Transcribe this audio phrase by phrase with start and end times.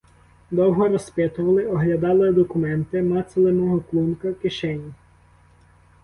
[0.51, 4.93] Довго розпитували, оглядали документи, мацали мого клунка, кишені.